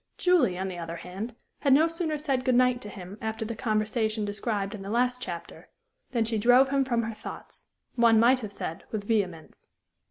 [0.17, 3.53] Julie, on the other hand, had no sooner said good night to him after the
[3.55, 5.69] conversation described in the last chapter
[6.09, 9.67] than she drove him from her thoughts one might have said, with vehemence.